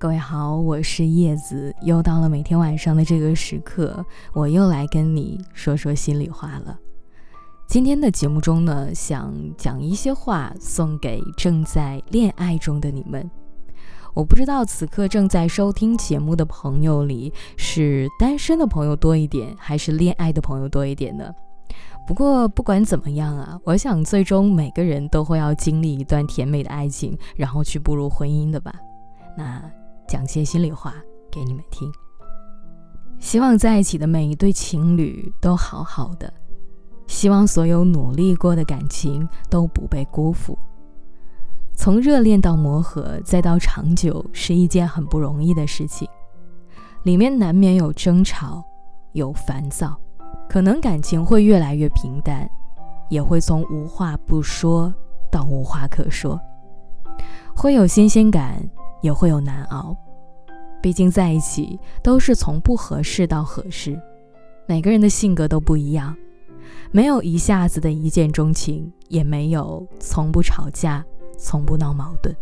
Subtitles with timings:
[0.00, 4.02] 各位好，我是叶子，又到了每天晚上的这个时刻，
[4.32, 6.74] 我又来跟你说说心里话了。
[7.68, 13.30] 今天的节目中呢，想讲一些话送给正在恋爱中的你们。
[14.14, 21.30] 我不知道此刻正在收听节目的朋友里，是单身的朋友多一点，还是恋爱的朋友多一点呢？
[22.06, 28.72] 不过不管怎么样啊，我想最终每个人都会要经历一段甜美的爱情，然后去步入婚姻的吧。
[29.36, 29.70] 那。
[30.10, 30.92] 讲些心里话
[31.30, 31.88] 给你们听，
[33.20, 36.34] 希望在一起的每一对情侣都好好的，
[37.06, 40.58] 希望所有努力过的感情都不被辜负。
[41.76, 46.08] 从热恋到磨合再到长久，是一件很不容易的事情，
[47.04, 48.64] 里面难免有争吵，
[49.12, 49.96] 有烦躁，
[50.48, 52.50] 可能感情会越来越平淡，
[53.10, 54.92] 也会从无话不说
[55.30, 56.36] 到无话可说，
[57.54, 58.60] 会有新鲜感。
[59.00, 59.96] 也会有难熬，
[60.82, 64.00] 毕竟在一起都是从不合适到合适，
[64.66, 66.16] 每个人的性格都不一样，
[66.90, 71.04] 没有一下子的一见钟情，也没有从不吵架、
[71.38, 72.34] 从不闹矛盾。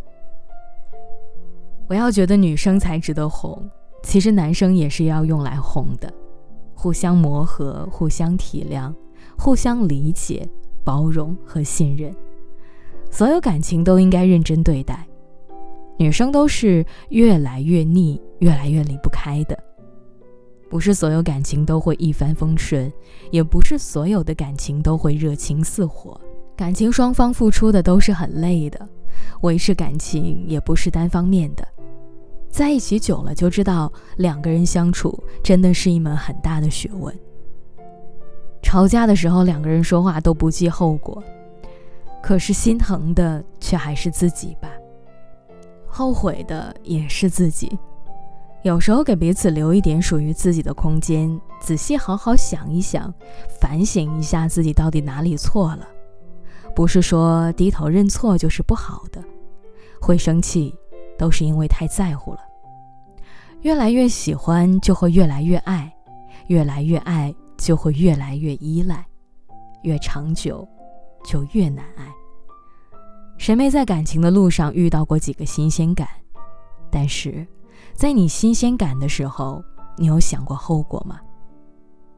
[1.87, 3.59] 不要觉得女生才值得哄，
[4.03, 6.13] 其实男生也是要用来哄的，
[6.75, 8.95] 互相磨合、互相体谅、
[9.39, 10.47] 互相理解、
[10.85, 12.15] 包容和信任，
[13.11, 15.08] 所有感情都应该认真对待。
[15.99, 19.59] 女生都是越来越腻、越来越离不开的，
[20.71, 22.91] 不是所有感情都会一帆风顺，
[23.33, 26.19] 也不是所有的感情都会热情似火。
[26.57, 28.89] 感情双方付出的都是很累的，
[29.43, 31.67] 维持感情也不是单方面的。
[32.49, 37.15] 在一起久了就知道，两个人相处真的是一门很大的学问。
[38.63, 41.23] 吵架的时候，两个人说话都不计后果，
[42.23, 44.69] 可是心疼的却还是自己吧。
[45.99, 47.77] 后悔的也是自己，
[48.63, 51.29] 有时候给彼此留一点属于自己的空间，
[51.61, 53.13] 仔细好好想一想，
[53.61, 55.89] 反省一下自己到底哪里错了。
[56.73, 59.21] 不是说低头认错就是不好的，
[60.01, 60.73] 会生气
[61.19, 62.39] 都是因为太在乎了。
[63.63, 65.93] 越来越喜欢就会越来越爱，
[66.47, 69.05] 越来越爱就会越来越依赖，
[69.83, 70.65] 越长久
[71.25, 72.07] 就越难爱。
[73.39, 76.07] 谁没在感情的路上遇到过几个新鲜感？
[76.91, 77.47] 但是，
[77.95, 79.63] 在你新鲜感的时候，
[79.97, 81.21] 你有想过后果吗？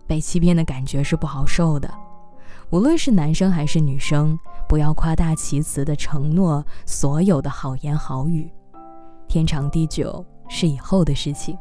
[0.07, 1.93] 被欺骗的感觉是不好受的。
[2.71, 4.37] 无论是男生还是女生，
[4.69, 8.51] 不要夸大其词的承诺所有的好言好语，
[9.29, 11.57] 天长地久是以后的事情。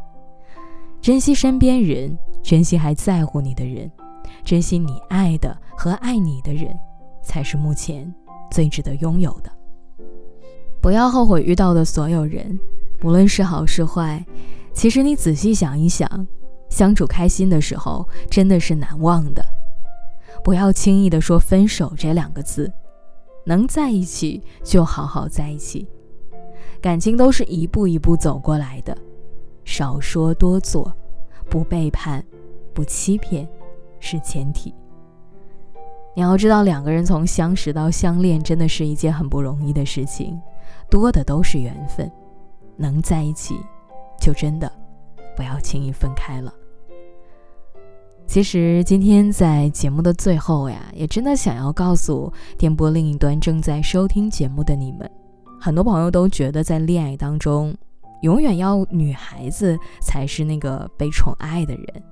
[1.01, 3.91] 珍惜身边人，珍惜还在乎你的人，
[4.43, 6.73] 珍惜你爱的和爱你的人，
[7.21, 8.11] 才是目前。
[8.51, 9.51] 最值得拥有的，
[10.81, 12.59] 不要后悔遇到的所有人，
[13.03, 14.23] 无论是好是坏。
[14.73, 16.27] 其实你仔细想一想，
[16.69, 19.43] 相处开心的时候真的是难忘的。
[20.43, 22.71] 不要轻易的说分手这两个字，
[23.45, 25.87] 能在一起就好好在一起。
[26.81, 28.97] 感情都是一步一步走过来的，
[29.65, 30.93] 少说多做，
[31.49, 32.23] 不背叛，
[32.73, 33.45] 不欺骗，
[33.99, 34.73] 是前提。
[36.19, 40.37] 你要知道，两个人从相识到相恋，真的是一件很不容易的事情，
[40.89, 42.11] 多的都是缘分。
[42.75, 43.55] 能在一起，
[44.19, 44.69] 就真的
[45.37, 46.53] 不要轻易分开了。
[48.27, 55.09] 其实今天在节目的最后呀，也真的想要告诉电波另一端正在收听节目的你们，
[55.57, 57.73] 很多朋友都觉得在恋爱当中，
[58.23, 62.03] 永远要女孩子才是那个被宠爱的人。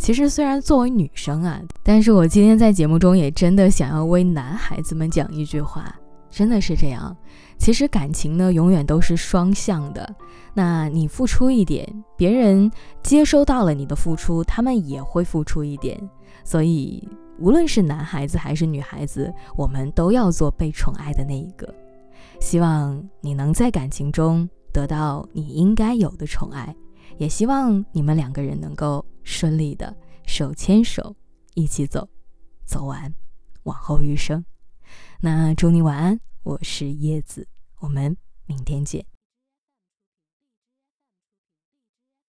[0.00, 5.94] 其实，虽然作为女生啊，但是我今天在节目中也真的想要为男孩子们讲一句话，
[6.30, 7.14] 真的是这样。
[7.58, 10.16] 其实感情呢，永远都是双向的。
[10.54, 12.72] 那你付出一点，别人
[13.02, 16.00] 接收到了你的付出，他们也会付出一点。
[16.44, 17.06] 所以，
[17.38, 21.68] 无论是男孩子还是女孩子，我们都要做被宠爱的那一个。
[22.40, 26.74] 希望你能在感情中得到你应该有的宠爱。
[27.18, 29.96] 也希望你们两个人能够顺利的
[30.26, 31.14] 手牵手
[31.54, 32.08] 一起走，
[32.66, 33.14] 走完
[33.62, 34.44] 往后余生。
[35.20, 37.46] 那祝你晚安，我是叶子，
[37.78, 38.16] 我们
[38.46, 39.06] 明天见。